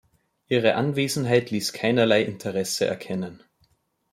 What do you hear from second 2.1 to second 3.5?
Interesse erkennen.